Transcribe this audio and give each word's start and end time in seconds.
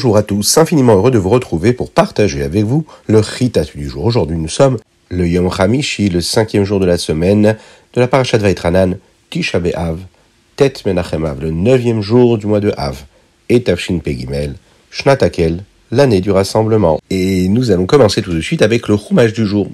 Bonjour 0.00 0.16
à 0.16 0.22
tous, 0.22 0.56
infiniment 0.56 0.94
heureux 0.94 1.10
de 1.10 1.18
vous 1.18 1.28
retrouver 1.28 1.74
pour 1.74 1.90
partager 1.90 2.42
avec 2.42 2.64
vous 2.64 2.86
le 3.06 3.18
Ritat 3.18 3.64
du 3.64 3.86
jour. 3.86 4.06
Aujourd'hui, 4.06 4.38
nous 4.38 4.48
sommes 4.48 4.78
le 5.10 5.28
Yom 5.28 5.50
Hamishi, 5.58 6.08
le 6.08 6.22
cinquième 6.22 6.64
jour 6.64 6.80
de 6.80 6.86
la 6.86 6.96
semaine 6.96 7.54
de 7.92 8.00
la 8.00 8.08
Parashat 8.08 8.38
Vaitranan, 8.38 8.96
Tisha 9.28 9.60
B'Av, 9.60 9.98
Tet 10.56 10.72
Menachem 10.86 11.26
Av, 11.26 11.42
le 11.42 11.50
neuvième 11.50 12.00
jour 12.00 12.38
du 12.38 12.46
mois 12.46 12.60
de 12.60 12.72
Av, 12.78 13.04
et 13.50 13.62
Tafshin 13.62 13.98
Pegimel, 13.98 14.54
Shnatakel, 14.90 15.64
l'année 15.90 16.22
du 16.22 16.30
rassemblement. 16.30 16.98
Et 17.10 17.48
nous 17.48 17.70
allons 17.70 17.84
commencer 17.84 18.22
tout 18.22 18.32
de 18.32 18.40
suite 18.40 18.62
avec 18.62 18.88
le 18.88 18.96
Chumash 18.96 19.34
du 19.34 19.44
jour. 19.44 19.68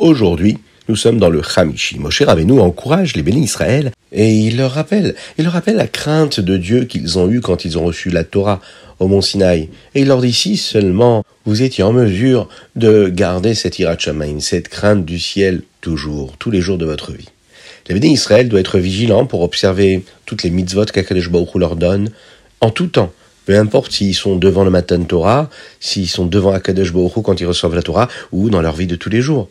Aujourd'hui, 0.00 0.58
nous 0.88 0.96
sommes 0.96 1.18
dans 1.18 1.28
le 1.28 1.42
Hamishi. 1.56 1.98
Moshe 1.98 2.22
Rabbeinu 2.22 2.60
encourage 2.60 3.14
les 3.14 3.22
bénis 3.22 3.44
Israël 3.44 3.92
et 4.10 4.32
il 4.32 4.56
leur 4.56 4.72
rappelle, 4.72 5.14
il 5.36 5.44
leur 5.44 5.52
rappelle 5.52 5.76
la 5.76 5.86
crainte 5.86 6.40
de 6.40 6.56
Dieu 6.56 6.84
qu'ils 6.84 7.18
ont 7.18 7.30
eue 7.30 7.42
quand 7.42 7.66
ils 7.66 7.76
ont 7.76 7.84
reçu 7.84 8.08
la 8.08 8.24
Torah 8.24 8.60
au 8.98 9.06
mont 9.06 9.20
Sinaï. 9.20 9.68
Et 9.94 10.00
il 10.00 10.08
leur 10.08 10.22
dit 10.22 10.32
si 10.32 10.56
seulement 10.56 11.24
vous 11.44 11.62
étiez 11.62 11.84
en 11.84 11.92
mesure 11.92 12.48
de 12.74 13.08
garder 13.08 13.54
cette 13.54 13.78
irat 13.78 13.96
cette 14.40 14.68
crainte 14.68 15.04
du 15.04 15.18
ciel 15.18 15.62
toujours, 15.82 16.36
tous 16.38 16.50
les 16.50 16.62
jours 16.62 16.78
de 16.78 16.86
votre 16.86 17.12
vie. 17.12 17.28
Les 17.88 17.94
bénis 17.94 18.14
Israël 18.14 18.48
doit 18.48 18.60
être 18.60 18.78
vigilant 18.78 19.26
pour 19.26 19.42
observer 19.42 20.04
toutes 20.24 20.42
les 20.42 20.50
mitzvot 20.50 20.86
qu'Akadosh 20.86 21.30
Baruch 21.30 21.54
leur 21.54 21.76
donne 21.76 22.10
en 22.60 22.70
tout 22.70 22.86
temps. 22.86 23.12
Peu 23.44 23.58
importe 23.58 23.92
s'ils 23.92 24.14
sont 24.14 24.36
devant 24.36 24.64
le 24.64 24.70
Matan 24.70 25.04
Torah, 25.04 25.48
s'ils 25.80 26.08
sont 26.08 26.26
devant 26.26 26.52
Akadosh 26.52 26.92
Baruch 26.92 27.22
quand 27.22 27.40
ils 27.40 27.46
reçoivent 27.46 27.74
la 27.74 27.82
Torah, 27.82 28.08
ou 28.32 28.50
dans 28.50 28.60
leur 28.62 28.74
vie 28.74 28.86
de 28.86 28.96
tous 28.96 29.10
les 29.10 29.20
jours. 29.20 29.48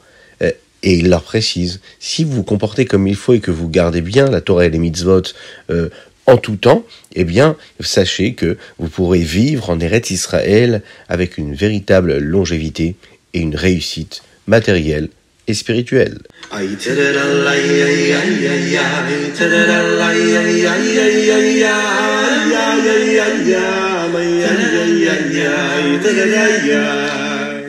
Et 0.87 0.93
il 0.93 1.09
leur 1.09 1.23
précise, 1.23 1.81
si 1.99 2.23
vous 2.23 2.31
vous 2.31 2.43
comportez 2.43 2.85
comme 2.85 3.07
il 3.07 3.17
faut 3.17 3.33
et 3.33 3.41
que 3.41 3.51
vous 3.51 3.67
gardez 3.67 3.99
bien 3.99 4.31
la 4.31 4.39
Torah 4.39 4.67
et 4.67 4.69
les 4.69 4.77
mitzvot 4.77 5.21
euh, 5.69 5.89
en 6.27 6.37
tout 6.37 6.55
temps, 6.55 6.85
eh 7.13 7.25
bien, 7.25 7.57
sachez 7.81 8.35
que 8.35 8.57
vous 8.79 8.87
pourrez 8.87 9.19
vivre 9.19 9.69
en 9.69 9.81
Eretz 9.81 10.11
Israël 10.11 10.81
avec 11.09 11.37
une 11.37 11.53
véritable 11.53 12.19
longévité 12.19 12.95
et 13.33 13.39
une 13.39 13.57
réussite 13.57 14.23
matérielle 14.47 15.09
et 15.47 15.53
spirituelle. 15.53 16.19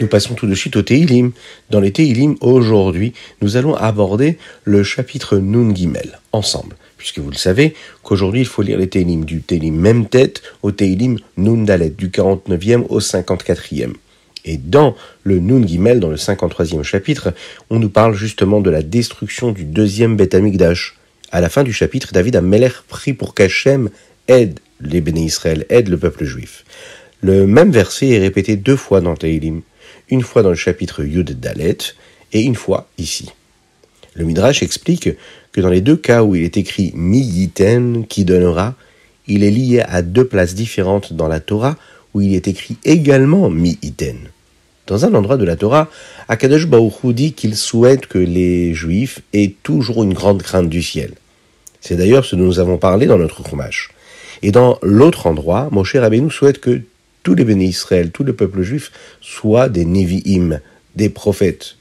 Nous 0.01 0.07
passons 0.07 0.35
tout 0.35 0.47
de 0.47 0.55
suite 0.55 0.77
au 0.77 0.83
Teilim. 0.83 1.33
Dans 1.71 1.81
les 1.81 1.91
Teilim, 1.91 2.37
aujourd'hui, 2.41 3.15
nous 3.43 3.57
allons 3.57 3.75
aborder 3.75 4.39
le 4.63 4.85
chapitre 4.85 5.39
Nun 5.39 5.75
Gimel, 5.75 6.21
ensemble. 6.31 6.77
Puisque 6.99 7.19
vous 7.19 7.31
le 7.31 7.37
savez, 7.37 7.75
qu'aujourd'hui, 8.05 8.43
il 8.43 8.47
faut 8.47 8.63
lire 8.63 8.79
les 8.79 8.89
Teilim 8.89 9.25
du 9.25 9.41
Teilim 9.41 9.75
même 9.75 10.07
tête 10.07 10.43
au 10.63 10.71
Teilim 10.71 11.19
Nun 11.37 11.65
Dalet, 11.65 11.91
du 11.91 12.11
49e 12.11 12.85
au 12.89 13.01
54e. 13.01 13.95
Et 14.45 14.57
dans 14.57 14.95
le 15.25 15.41
Nun 15.41 15.67
Gimel, 15.67 15.99
dans 15.99 16.11
le 16.11 16.17
53e 16.17 16.84
chapitre, 16.84 17.34
on 17.69 17.81
nous 17.81 17.91
parle 17.91 18.15
justement 18.15 18.61
de 18.61 18.71
la 18.71 18.83
destruction 18.83 19.51
du 19.51 19.65
deuxième 19.65 20.17
Beth 20.17 20.34
Amikdash. 20.34 20.97
À 21.33 21.41
la 21.41 21.49
fin 21.49 21.65
du 21.65 21.72
chapitre, 21.72 22.12
David 22.12 22.37
a 22.37 22.41
Meler 22.41 22.71
pris 22.87 23.15
pour 23.15 23.34
qu'Hachem 23.34 23.91
aide 24.28 24.61
les 24.81 25.01
béné 25.01 25.22
Israël, 25.22 25.67
aide 25.71 25.89
le 25.89 25.99
peuple 25.99 26.25
juif. 26.25 26.65
Le 27.21 27.49
même 27.49 27.72
verset 27.72 28.11
est 28.11 28.19
répété 28.21 28.55
deux 28.55 28.77
fois 28.77 29.01
dans 29.01 29.17
Teilim 29.17 29.62
une 30.11 30.23
fois 30.23 30.43
dans 30.43 30.51
le 30.51 30.55
chapitre 30.55 31.05
Yud 31.05 31.39
Dalet 31.39 31.79
et 32.33 32.41
une 32.41 32.55
fois 32.55 32.89
ici. 32.99 33.31
Le 34.15 34.25
Midrash 34.25 34.63
explique 34.63 35.11
que 35.53 35.61
dans 35.61 35.69
les 35.69 35.81
deux 35.81 35.97
cas 35.97 36.23
où 36.23 36.35
il 36.35 36.45
est 36.45 36.57
écrit 36.57 36.93
Mi 36.95 37.21
Yiten 37.21 38.07
qui 38.07 38.25
donnera, 38.25 38.75
il 39.27 39.45
est 39.45 39.51
lié 39.51 39.81
à 39.81 40.03
deux 40.03 40.25
places 40.25 40.55
différentes 40.55 41.13
dans 41.13 41.29
la 41.29 41.41
Torah 41.41 41.77
où 42.15 42.21
il 42.21 42.35
est 42.35 42.49
écrit 42.49 42.77
également 42.85 43.51
Mi 43.51 43.79
Yiten. 43.83 44.19
Dans 44.87 45.05
un 45.05 45.15
endroit 45.15 45.37
de 45.37 45.45
la 45.45 45.57
Torah, 45.57 45.91
Akadosh 46.29 46.67
Baruch 46.67 47.05
dit 47.07 47.33
qu'il 47.33 47.57
souhaite 47.57 48.07
que 48.07 48.19
les 48.19 48.73
Juifs 48.73 49.21
aient 49.35 49.55
toujours 49.63 50.03
une 50.03 50.15
grande 50.15 50.43
crainte 50.43 50.71
du 50.71 50.83
ciel. 50.83 51.13
C'est 51.81 51.97
d'ailleurs 51.97 52.25
ce 52.25 52.37
dont 52.37 52.45
nous 52.45 52.59
avons 52.59 52.79
parlé 52.79 53.07
dans 53.07 53.19
notre 53.19 53.47
Chumash. 53.47 53.91
Et 54.43 54.51
dans 54.51 54.79
l'autre 54.83 55.27
endroit, 55.27 55.69
Moshe 55.71 55.97
Rabbeinu 55.97 56.31
souhaite 56.31 56.61
que 56.61 56.81
tous 57.28 57.34
les 57.34 57.44
bénis 57.44 57.66
Israël, 57.66 58.11
tout 58.11 58.25
le 58.25 58.33
peuple 58.33 58.62
juif, 58.62 58.91
soient 59.21 59.69
des 59.69 59.84
Nevi'im, 59.84 60.61
des 60.97 61.11
prophètes. 61.11 61.77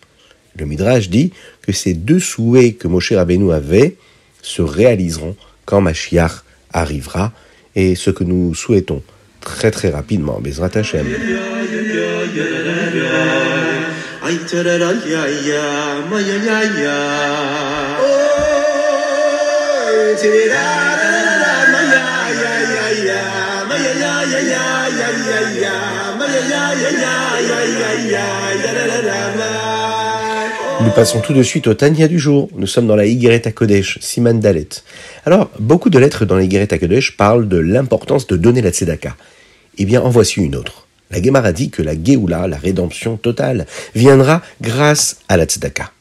Le 0.59 0.65
Midrash 0.65 1.09
dit 1.09 1.31
que 1.61 1.71
ces 1.71 1.93
deux 1.93 2.19
souhaits 2.19 2.77
que 2.77 2.89
Moshe 2.89 3.13
Rabbeinu 3.13 3.53
avait 3.53 3.95
se 4.41 4.61
réaliseront 4.61 5.37
quand 5.63 5.79
Mashiach 5.79 6.43
arrivera, 6.73 7.31
et 7.77 7.95
ce 7.95 8.09
que 8.09 8.25
nous 8.25 8.53
souhaitons 8.55 9.01
très 9.39 9.71
très 9.71 9.89
rapidement, 9.89 10.41
Bezrat 10.41 10.71
Hashem. 10.75 11.07
Nous 30.81 30.91
passons 30.91 31.21
tout 31.21 31.33
de 31.33 31.43
suite 31.43 31.67
au 31.67 31.73
Tania 31.73 32.07
du 32.07 32.19
jour. 32.19 32.49
Nous 32.55 32.67
sommes 32.67 32.87
dans 32.87 32.95
la 32.95 33.05
Higueret 33.05 33.41
Kodesh, 33.53 33.99
Siman 34.01 34.39
Dalet. 34.39 34.69
Alors, 35.25 35.49
beaucoup 35.59 35.89
de 35.89 35.97
lettres 35.97 36.25
dans 36.25 36.35
la 36.35 36.43
Higueret 36.43 36.67
Kodesh 36.67 37.15
parlent 37.15 37.47
de 37.47 37.57
l'importance 37.57 38.27
de 38.27 38.35
donner 38.37 38.61
la 38.61 38.71
tzedaka. 38.71 39.15
Eh 39.77 39.85
bien, 39.85 40.01
en 40.01 40.09
voici 40.09 40.41
une 40.41 40.55
autre. 40.55 40.87
La 41.09 41.21
Gemara 41.21 41.51
dit 41.51 41.69
que 41.69 41.81
la 41.81 41.93
Geoula, 41.93 42.47
la 42.47 42.57
rédemption 42.57 43.17
totale, 43.17 43.65
viendra 43.95 44.41
grâce 44.61 45.19
à 45.29 45.37
la 45.37 45.45
tzedaka. 45.45 45.91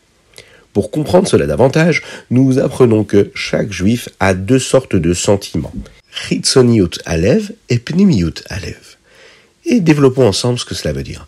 Pour 0.73 0.91
comprendre 0.91 1.29
cela 1.29 1.47
davantage, 1.47 2.03
nous 2.31 2.59
apprenons 2.59 3.05
que 3.05 3.31
chaque 3.35 3.73
juif 3.73 4.09
a 4.21 4.35
deux 4.35 4.59
sortes 4.59 4.97
de 4.97 5.15
sentiments. 5.15 5.73
Chitzoniut 6.11 6.99
Alev 7.05 7.53
et 7.69 7.79
Pnimiut 7.79 8.43
Alev 8.49 8.96
et 9.67 9.81
développons 9.81 10.27
ensemble 10.27 10.59
ce 10.59 10.65
que 10.65 10.75
cela 10.75 10.93
veut 10.93 11.03
dire. 11.03 11.27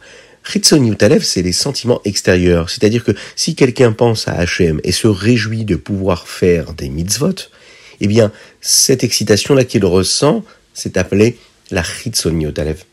Utalev, 0.72 1.22
c'est 1.22 1.42
les 1.42 1.52
sentiments 1.52 2.00
extérieurs, 2.04 2.70
c'est-à-dire 2.70 3.04
que 3.04 3.12
si 3.36 3.54
quelqu'un 3.54 3.92
pense 3.92 4.28
à 4.28 4.32
Hachem 4.32 4.80
et 4.82 4.92
se 4.92 5.06
réjouit 5.06 5.64
de 5.64 5.76
pouvoir 5.76 6.26
faire 6.26 6.72
des 6.72 6.88
mitzvot, 6.88 7.34
eh 8.00 8.06
bien, 8.06 8.32
cette 8.60 9.04
excitation-là 9.04 9.64
qu'il 9.64 9.84
ressent, 9.84 10.44
c'est 10.72 10.96
appelé 10.96 11.36
la 11.70 11.82
Utalev. 12.24 12.84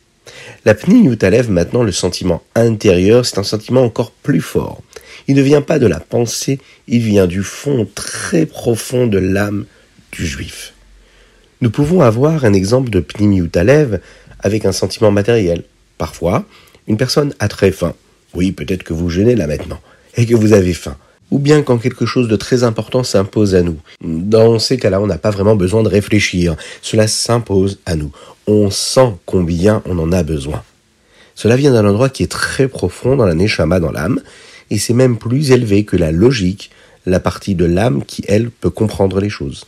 La 0.66 0.74
Pni 0.74 1.08
Utalev, 1.08 1.50
maintenant, 1.50 1.84
le 1.84 1.92
sentiment 1.92 2.44
intérieur, 2.56 3.26
c'est 3.26 3.38
un 3.38 3.44
sentiment 3.44 3.84
encore 3.84 4.12
plus 4.12 4.42
fort. 4.42 4.82
Il 5.28 5.36
ne 5.36 5.42
vient 5.42 5.62
pas 5.62 5.80
de 5.80 5.88
la 5.88 6.00
pensée, 6.00 6.60
il 6.88 7.02
vient 7.02 7.28
du 7.28 7.44
fond 7.44 7.88
très 7.96 8.46
profond 8.46 9.08
de 9.08 9.18
l'âme 9.18 9.66
du 10.12 10.26
juif. 10.26 10.74
Nous 11.62 11.70
pouvons 11.70 12.02
avoir 12.02 12.44
un 12.44 12.54
exemple 12.54 12.90
de 12.90 13.00
Pnimi 13.00 13.40
Utalev 13.40 14.00
avec 14.46 14.64
un 14.66 14.72
sentiment 14.72 15.12
matériel. 15.12 15.64
Parfois, 15.98 16.46
une 16.88 16.98
personne 16.98 17.34
a 17.40 17.48
très 17.48 17.72
faim. 17.72 17.96
Oui, 18.36 18.52
peut-être 18.52 18.84
que 18.84 18.94
vous 18.94 19.10
gênez 19.10 19.36
là 19.36 19.48
maintenant, 19.48 19.80
et 20.16 20.28
que 20.28 20.36
vous 20.36 20.54
avez 20.54 20.74
faim. 20.74 20.96
Ou 21.32 21.40
bien 21.40 21.64
quand 21.64 21.80
quelque 21.80 22.06
chose 22.06 22.28
de 22.28 22.36
très 22.36 22.64
important 22.64 23.04
s'impose 23.04 23.56
à 23.56 23.64
nous. 23.64 23.80
Dans 24.04 24.60
ces 24.60 24.78
cas-là, 24.78 25.02
on 25.02 25.08
n'a 25.08 25.18
pas 25.18 25.32
vraiment 25.32 25.56
besoin 25.56 25.82
de 25.82 25.90
réfléchir. 25.90 26.56
Cela 26.84 27.08
s'impose 27.08 27.80
à 27.88 27.96
nous. 27.96 28.12
On 28.46 28.70
sent 28.70 29.16
combien 29.26 29.82
on 29.86 29.98
en 29.98 30.12
a 30.12 30.22
besoin. 30.22 30.62
Cela 31.34 31.56
vient 31.56 31.74
d'un 31.74 31.88
endroit 31.88 32.10
qui 32.10 32.22
est 32.22 32.32
très 32.32 32.68
profond 32.68 33.16
dans 33.16 33.26
la 33.26 33.34
neshama, 33.34 33.80
dans 33.80 33.92
l'âme, 33.92 34.22
et 34.70 34.78
c'est 34.78 34.94
même 34.94 35.18
plus 35.18 35.50
élevé 35.50 35.86
que 35.86 35.98
la 35.98 36.12
logique, 36.12 36.70
la 37.08 37.20
partie 37.20 37.56
de 37.56 37.66
l'âme 37.66 38.04
qui, 38.06 38.24
elle, 38.28 38.52
peut 38.52 38.70
comprendre 38.70 39.20
les 39.20 39.30
choses. 39.30 39.66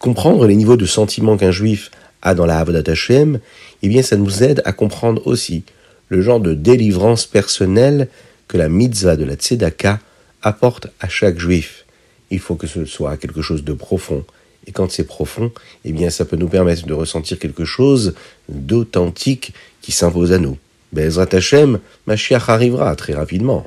Comprendre 0.00 0.44
les 0.46 0.56
niveaux 0.56 0.76
de 0.76 0.86
sentiments 0.86 1.36
qu'un 1.36 1.52
juif 1.52 1.92
dans 2.34 2.46
la 2.46 2.58
Avodat 2.58 2.90
Hashem, 2.90 3.40
eh 3.82 3.88
bien 3.88 4.02
ça 4.02 4.16
nous 4.16 4.42
aide 4.42 4.62
à 4.64 4.72
comprendre 4.72 5.26
aussi 5.26 5.64
le 6.08 6.22
genre 6.22 6.40
de 6.40 6.54
délivrance 6.54 7.26
personnelle 7.26 8.08
que 8.48 8.56
la 8.56 8.68
mitzvah 8.68 9.16
de 9.16 9.24
la 9.24 9.34
tzedaka 9.34 10.00
apporte 10.42 10.88
à 11.00 11.08
chaque 11.08 11.38
juif. 11.38 11.84
Il 12.30 12.38
faut 12.38 12.54
que 12.54 12.66
ce 12.66 12.84
soit 12.84 13.16
quelque 13.16 13.42
chose 13.42 13.64
de 13.64 13.72
profond. 13.72 14.24
Et 14.66 14.72
quand 14.72 14.90
c'est 14.90 15.04
profond, 15.04 15.52
eh 15.84 15.92
bien 15.92 16.10
ça 16.10 16.24
peut 16.24 16.36
nous 16.36 16.48
permettre 16.48 16.86
de 16.86 16.94
ressentir 16.94 17.38
quelque 17.38 17.64
chose 17.64 18.14
d'authentique 18.48 19.52
qui 19.80 19.92
s'impose 19.92 20.32
à 20.32 20.38
nous. 20.38 20.58
Bezrat 20.92 21.28
Hashem, 21.32 21.78
Mashiach 22.06 22.48
arrivera 22.48 22.94
très 22.96 23.14
rapidement. 23.14 23.64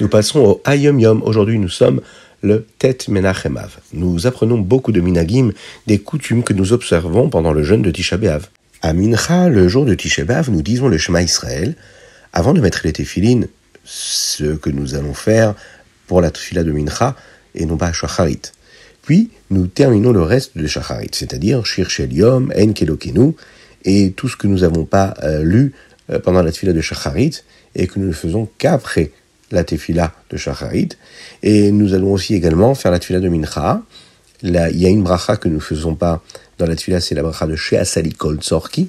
Nous 0.00 0.08
passons 0.08 0.40
au 0.40 0.62
Hayom 0.64 1.00
Yom. 1.00 1.22
Aujourd'hui, 1.22 1.58
nous 1.58 1.68
sommes 1.68 2.00
le 2.42 2.66
Tet 2.78 2.96
Menachemav. 3.08 3.76
Nous 3.92 4.26
apprenons 4.26 4.56
beaucoup 4.56 4.90
de 4.92 5.02
minagim, 5.02 5.52
des 5.86 5.98
coutumes 5.98 6.42
que 6.42 6.54
nous 6.54 6.72
observons 6.72 7.28
pendant 7.28 7.52
le 7.52 7.62
jeûne 7.62 7.82
de 7.82 7.90
Tisha 7.90 8.16
B'Av. 8.16 8.48
À 8.80 8.94
Mincha, 8.94 9.50
le 9.50 9.68
jour 9.68 9.84
de 9.84 9.94
Tisha 9.94 10.24
B'Av, 10.24 10.50
nous 10.50 10.62
disons 10.62 10.88
le 10.88 10.96
Shema 10.96 11.20
Israël. 11.20 11.74
Avant 12.32 12.54
de 12.54 12.62
mettre 12.62 12.80
les 12.84 12.94
téphilines, 12.94 13.48
ce 13.84 14.54
que 14.54 14.70
nous 14.70 14.94
allons 14.94 15.12
faire 15.12 15.54
pour 16.06 16.22
la 16.22 16.30
tefila 16.30 16.64
de 16.64 16.72
Mincha, 16.72 17.16
et 17.54 17.66
non 17.66 17.76
pas 17.76 17.92
Shacharit. 17.92 18.40
Puis, 19.04 19.30
nous 19.50 19.66
terminons 19.66 20.12
le 20.12 20.22
reste 20.22 20.56
de 20.56 20.66
Shacharit, 20.66 21.10
c'est-à-dire 21.12 21.66
Shir 21.66 21.88
Yom, 22.10 22.50
En 22.56 22.72
Kelokenu, 22.72 23.34
et 23.84 24.12
tout 24.16 24.28
ce 24.28 24.36
que 24.36 24.46
nous 24.46 24.60
n'avons 24.60 24.86
pas 24.86 25.12
euh, 25.22 25.42
lu 25.42 25.74
euh, 26.10 26.18
pendant 26.18 26.42
la 26.42 26.50
tefila 26.50 26.72
de 26.72 26.80
Shacharit, 26.80 27.42
et 27.74 27.86
que 27.86 27.98
nous 27.98 28.06
ne 28.06 28.12
faisons 28.12 28.48
qu'après 28.56 29.10
la 29.50 29.62
tefila 29.62 30.14
de 30.30 30.38
Shacharit. 30.38 30.88
Et 31.42 31.70
nous 31.70 31.92
allons 31.92 32.12
aussi 32.12 32.34
également 32.34 32.74
faire 32.74 32.90
la 32.90 32.98
tefila 32.98 33.20
de 33.20 33.28
Mincha. 33.28 33.82
Il 34.42 34.52
y 34.52 34.86
a 34.86 34.88
une 34.88 35.02
bracha 35.02 35.36
que 35.36 35.48
nous 35.48 35.56
ne 35.56 35.60
faisons 35.60 35.94
pas 35.94 36.22
dans 36.56 36.66
la 36.66 36.74
tefila, 36.74 37.00
c'est 37.00 37.14
la 37.14 37.22
bracha 37.22 37.46
de 37.46 37.56
Sheasali 37.56 38.14
Kol 38.14 38.38
Tzorki. 38.38 38.88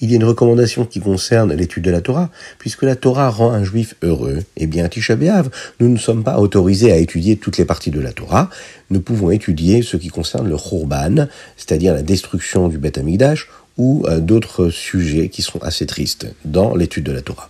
Il 0.00 0.10
y 0.10 0.12
a 0.12 0.16
une 0.16 0.24
recommandation 0.24 0.84
qui 0.84 1.00
concerne 1.00 1.54
l'étude 1.54 1.84
de 1.84 1.90
la 1.90 2.02
Torah, 2.02 2.30
puisque 2.58 2.82
la 2.82 2.96
Torah 2.96 3.30
rend 3.30 3.52
un 3.52 3.64
juif 3.64 3.94
heureux. 4.02 4.40
Eh 4.58 4.66
bien, 4.66 4.86
Tisha 4.88 5.16
B'Av, 5.16 5.48
nous 5.80 5.88
ne 5.88 5.96
sommes 5.96 6.22
pas 6.22 6.38
autorisés 6.38 6.92
à 6.92 6.96
étudier 6.98 7.36
toutes 7.36 7.56
les 7.56 7.64
parties 7.64 7.90
de 7.90 8.00
la 8.00 8.12
Torah. 8.12 8.50
Nous 8.90 9.00
pouvons 9.00 9.30
étudier 9.30 9.80
ce 9.80 9.96
qui 9.96 10.08
concerne 10.08 10.48
le 10.48 10.56
Khurban, 10.58 11.28
c'est-à-dire 11.56 11.94
la 11.94 12.02
destruction 12.02 12.68
du 12.68 12.76
Beth 12.76 12.98
Amikdash, 12.98 13.48
ou 13.78 14.04
euh, 14.06 14.20
d'autres 14.20 14.68
sujets 14.68 15.30
qui 15.30 15.40
sont 15.40 15.62
assez 15.62 15.86
tristes 15.86 16.26
dans 16.44 16.74
l'étude 16.74 17.04
de 17.04 17.12
la 17.12 17.22
Torah. 17.22 17.48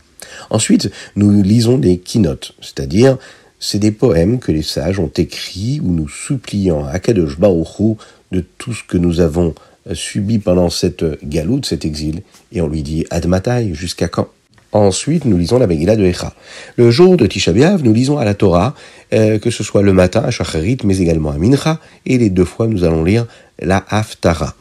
Ensuite, 0.51 0.91
nous 1.17 1.43
lisons 1.43 1.79
des 1.79 1.99
keynotes, 1.99 2.55
c'est-à-dire 2.61 3.19
c'est 3.59 3.79
des 3.79 3.93
poèmes 3.93 4.39
que 4.39 4.53
les 4.53 4.63
sages 4.63 5.01
ont 5.01 5.11
écrits 5.17 5.81
où 5.83 5.91
nous 5.91 6.09
supplions 6.09 6.87
à 6.87 6.99
Kadosh 7.01 7.39
Baruch 7.39 7.97
de 8.33 8.45
tout 8.59 8.75
ce 8.75 8.85
que 8.85 8.99
nous 8.99 9.21
avons 9.21 9.55
euh, 9.89 9.95
subi 9.95 10.39
pendant 10.39 10.71
cette 10.71 11.05
galoute, 11.25 11.67
cet 11.67 11.85
exil, 11.85 12.23
et 12.53 12.61
on 12.61 12.69
lui 12.69 12.83
dit 12.83 13.07
Admatai, 13.11 13.75
jusqu'à 13.75 14.09
quand? 14.09 14.29
Ensuite, 14.73 15.25
nous 15.25 15.39
lisons 15.39 15.59
la 15.59 15.67
Megillah 15.67 15.97
de 15.97 16.05
Echa. 16.05 16.35
Le 16.77 16.91
jour 16.91 17.17
de 17.17 17.27
Tisha 17.27 17.53
nous 17.53 17.93
lisons 17.93 18.19
à 18.19 18.25
la 18.25 18.35
Torah, 18.35 18.75
euh, 19.15 19.39
que 19.39 19.51
ce 19.51 19.63
soit 19.63 19.83
le 19.83 19.93
matin 19.93 20.23
à 20.23 20.31
Shacharit, 20.31 20.79
mais 20.85 20.99
également 20.99 21.31
à 21.31 21.39
Mincha, 21.39 21.81
et 22.05 22.19
les 22.19 22.31
deux 22.31 22.45
fois 22.45 22.67
nous 22.67 22.85
allons 22.85 23.05
lire 23.05 23.27
la 23.61 23.85
Haftara. 23.89 24.55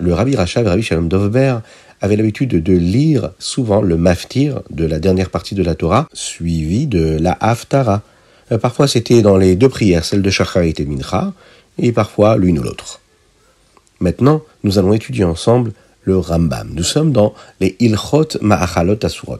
Le 0.00 0.14
Rabbi 0.14 0.34
Rachav, 0.34 0.66
Rabbi 0.66 0.82
Shalom 0.82 1.08
Dovber, 1.08 1.58
avait 2.00 2.16
l'habitude 2.16 2.60
de 2.60 2.72
lire 2.72 3.30
souvent 3.38 3.82
le 3.82 3.96
maftir 3.96 4.62
de 4.70 4.84
la 4.84 4.98
dernière 4.98 5.30
partie 5.30 5.54
de 5.54 5.62
la 5.62 5.76
Torah, 5.76 6.08
suivi 6.12 6.86
de 6.86 7.18
la 7.20 7.36
Haftara. 7.40 8.02
Euh, 8.50 8.58
parfois 8.58 8.88
c'était 8.88 9.22
dans 9.22 9.36
les 9.36 9.54
deux 9.54 9.68
prières, 9.68 10.04
celle 10.04 10.22
de 10.22 10.30
Shacharit 10.30 10.74
et 10.78 10.84
Mincha, 10.84 11.32
et 11.78 11.92
parfois 11.92 12.36
l'une 12.36 12.58
ou 12.58 12.62
l'autre. 12.62 13.00
Maintenant, 14.02 14.42
nous 14.64 14.80
allons 14.80 14.92
étudier 14.92 15.22
ensemble 15.22 15.72
le 16.02 16.18
Rambam. 16.18 16.72
Nous 16.74 16.82
sommes 16.82 17.12
dans 17.12 17.34
les 17.60 17.76
Ilchot 17.78 18.36
Ma'achalot 18.40 18.98
Asurot. 19.00 19.38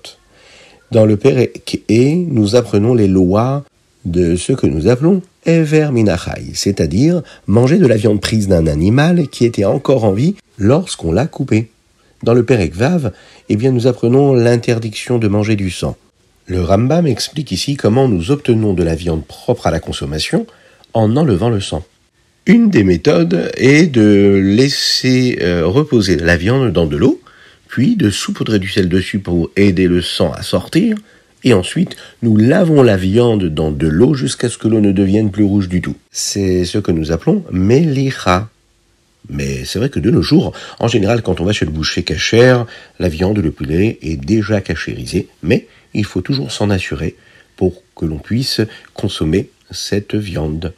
Dans 0.93 1.05
le 1.05 1.17
Perek 1.17 1.82
E, 1.91 2.14
nous 2.14 2.55
apprenons 2.55 2.94
les 2.94 3.09
lois 3.09 3.64
de 4.05 4.37
ce 4.37 4.53
que 4.53 4.69
nous 4.69 4.87
appelons 4.87 5.20
Ever 5.47 5.88
Minachai, 5.91 6.53
c'est-à-dire 6.55 7.23
manger 7.49 7.79
de 7.79 7.88
la 7.88 7.97
viande 7.97 8.20
prise 8.20 8.47
d'un 8.47 8.69
animal 8.69 9.26
qui 9.26 9.47
était 9.47 9.64
encore 9.64 10.05
en 10.05 10.12
vie 10.12 10.37
lorsqu'on 10.59 11.11
l'a 11.11 11.26
coupé. 11.26 11.69
Dans 12.23 12.35
le 12.35 12.44
Perek 12.44 12.73
Vav, 12.73 13.11
eh 13.49 13.56
bien, 13.56 13.73
nous 13.73 13.88
apprenons 13.88 14.32
l'interdiction 14.32 15.19
de 15.19 15.26
manger 15.26 15.56
du 15.56 15.73
sang. 15.73 15.97
Le 16.47 16.62
Rambam 16.62 17.09
explique 17.09 17.50
ici 17.50 17.75
comment 17.75 18.06
nous 18.06 18.31
obtenons 18.31 18.75
de 18.75 18.85
la 18.85 18.94
viande 18.94 19.25
propre 19.25 19.67
à 19.67 19.73
la 19.73 19.81
consommation 19.81 20.47
en 20.94 21.17
enlevant 21.17 21.50
le 21.50 21.61
sang. 21.61 21.82
Une 22.47 22.71
des 22.71 22.83
méthodes 22.83 23.53
est 23.56 23.87
de 23.87 24.41
laisser 24.43 25.39
euh, 25.43 25.65
reposer 25.65 26.17
la 26.17 26.37
viande 26.37 26.73
dans 26.73 26.87
de 26.87 26.97
l'eau, 26.97 27.21
puis 27.69 27.94
de 27.94 28.11
saupoudrer 28.11 28.59
du 28.59 28.69
sel 28.69 28.89
dessus 28.89 29.21
pour 29.21 29.50
aider 29.55 29.87
le 29.87 30.03
sang 30.03 30.33
à 30.33 30.43
sortir, 30.43 30.97
et 31.44 31.55
ensuite 31.55 31.97
nous 32.21 32.37
lavons 32.37 32.83
la 32.83 32.97
viande 32.97 33.44
dans 33.44 33.71
de 33.71 33.87
l'eau 33.87 34.15
jusqu'à 34.15 34.49
ce 34.49 34.59
que 34.59 34.67
l'eau 34.67 34.81
ne 34.81 34.91
devienne 34.91 35.31
plus 35.31 35.44
rouge 35.44 35.69
du 35.69 35.81
tout. 35.81 35.94
C'est 36.11 36.65
ce 36.65 36.79
que 36.79 36.91
nous 36.91 37.12
appelons 37.12 37.44
melicha. 37.53 38.49
Mais 39.29 39.65
c'est 39.65 39.79
vrai 39.79 39.88
que 39.88 40.00
de 40.00 40.11
nos 40.11 40.23
jours, 40.23 40.53
en 40.81 40.88
général, 40.88 41.23
quand 41.23 41.41
on 41.41 41.45
va 41.45 41.53
chez 41.53 41.65
le 41.65 41.71
boucher 41.71 42.03
cachère, 42.03 42.67
la 42.99 43.09
viande, 43.09 43.38
le 43.38 43.53
poulet 43.53 44.00
est 44.03 44.17
déjà 44.17 44.61
cachérisée, 44.61 45.29
mais 45.45 45.69
il 45.95 46.05
faut 46.05 46.23
toujours 46.23 46.50
s'en 46.50 46.71
assurer 46.71 47.15
pour 47.55 47.85
que 47.95 48.05
l'on 48.05 48.19
puisse 48.19 48.61
consommer 48.95 49.49
cette 49.71 50.17
viande. 50.17 50.73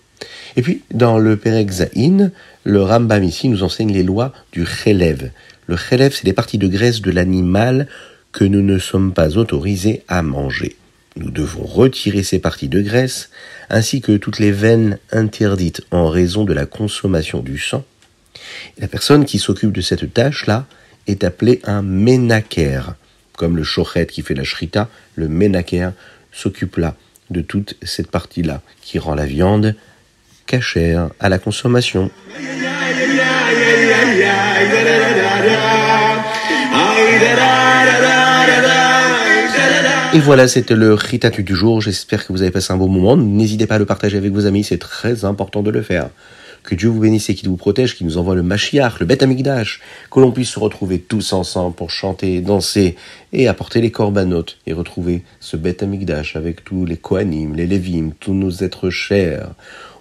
Et 0.57 0.63
puis, 0.63 0.83
dans 0.93 1.19
le 1.19 1.37
Perek 1.37 1.71
Zahin, 1.71 2.31
le 2.65 2.83
Rambam 2.83 3.23
ici 3.25 3.49
nous 3.49 3.63
enseigne 3.63 3.93
les 3.93 4.03
lois 4.03 4.33
du 4.53 4.65
chelev. 4.65 5.31
Le 5.67 5.77
chelev, 5.77 6.13
c'est 6.15 6.27
les 6.27 6.33
parties 6.33 6.59
de 6.59 6.69
graisse 6.69 7.01
de 7.01 7.11
l'animal 7.11 7.87
que 8.33 8.45
nous 8.45 8.63
ne 8.63 8.79
sommes 8.79 9.13
pas 9.13 9.37
autorisés 9.37 10.03
à 10.09 10.23
manger. 10.23 10.77
Nous 11.17 11.31
devons 11.31 11.65
retirer 11.65 12.25
ces 12.25 12.41
parties 12.41 12.69
de 12.69 12.81
graisse, 12.81 13.31
ainsi 13.71 14.01
que 14.01 14.17
toutes 14.17 14.41
les 14.41 14.51
veines 14.51 14.99
interdites 15.13 15.83
en 15.93 16.09
raison 16.09 16.45
de 16.45 16.53
la 16.53 16.67
consommation 16.67 17.41
du 17.41 17.59
sang, 17.59 17.85
la 18.79 18.89
personne 18.89 19.25
qui 19.25 19.39
s'occupe 19.39 19.73
de 19.73 19.81
cette 19.81 20.13
tâche-là 20.13 20.67
est 21.07 21.23
appelée 21.23 21.61
un 21.65 21.83
ménaker. 21.83 22.97
Comme 23.37 23.57
le 23.57 23.65
chochet 23.65 24.07
qui 24.07 24.23
fait 24.23 24.35
la 24.35 24.45
shrita, 24.45 24.89
le 25.15 25.29
ménaker 25.29 25.93
s'occupe 26.33 26.77
là 26.77 26.97
de 27.31 27.41
toute 27.41 27.77
cette 27.83 28.11
partie-là 28.11 28.63
qui 28.83 28.99
rend 28.99 29.15
la 29.15 29.27
viande 29.27 29.75
cachère 30.47 31.11
à 31.21 31.29
la 31.29 31.39
consommation. 31.39 32.11
Et 40.15 40.21
voilà, 40.21 40.47
c'était 40.47 40.77
le 40.77 40.95
Ritatu 40.95 41.43
du 41.43 41.57
jour. 41.57 41.81
J'espère 41.81 42.25
que 42.25 42.33
vous 42.33 42.43
avez 42.43 42.53
passé 42.53 42.73
un 42.73 42.77
bon 42.77 42.89
moment. 42.89 43.17
N'hésitez 43.17 43.67
pas 43.67 43.75
à 43.75 43.79
le 43.79 43.85
partager 43.85 44.17
avec 44.17 44.33
vos 44.33 44.47
amis, 44.47 44.63
c'est 44.63 44.79
très 44.79 45.25
important 45.25 45.63
de 45.63 45.71
le 45.71 45.83
faire. 45.83 46.09
Que 46.63 46.77
Dieu 46.77 46.89
vous 46.89 47.01
bénisse 47.01 47.29
et 47.31 47.35
qu'il 47.35 47.49
vous 47.49 47.57
protège, 47.57 47.97
qu'il 47.97 48.07
nous 48.07 48.17
envoie 48.17 48.37
le 48.37 48.45
Mashiach, 48.45 49.01
le 49.01 49.07
Beth 49.07 49.25
Amikdash, 49.25 49.81
que 50.11 50.21
l'on 50.21 50.31
puisse 50.31 50.51
se 50.51 50.61
retrouver 50.61 51.01
tous 51.01 51.33
ensemble 51.33 51.75
pour 51.75 51.91
chanter, 51.91 52.41
danser 52.41 52.95
et 53.33 53.49
apporter 53.49 53.81
les 53.81 53.91
corbanotes 53.91 54.57
et 54.67 54.73
retrouver 54.73 55.25
ce 55.41 55.57
Beth 55.57 55.83
Amikdash 55.83 56.37
avec 56.37 56.65
tous 56.65 56.87
les 56.87 56.97
Kohanim, 56.97 57.55
les 57.57 57.67
Lévim, 57.67 58.13
tous 58.21 58.35
nos 58.35 58.51
êtres 58.51 58.91
chers. 58.91 59.49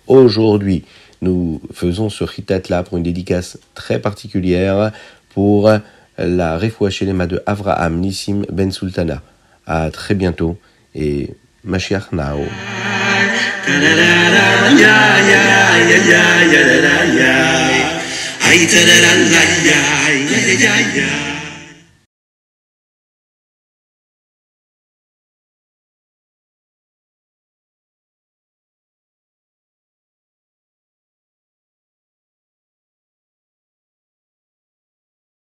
Aujourd'hui, 0.07 0.83
nous 1.21 1.61
faisons 1.73 2.09
ce 2.09 2.23
ritat-là 2.23 2.83
pour 2.83 2.97
une 2.97 3.03
dédicace 3.03 3.57
très 3.73 3.99
particulière 3.99 4.91
pour 5.33 5.71
la 6.17 6.57
Refouachelema 6.57 7.27
de 7.27 7.41
Avraham 7.45 7.99
Nissim 7.99 8.43
Ben 8.51 8.71
Sultana. 8.71 9.21
À 9.65 9.89
très 9.91 10.13
bientôt 10.13 10.57
et 10.93 11.29
Mashiach 11.63 12.11
Nao. 12.11 12.41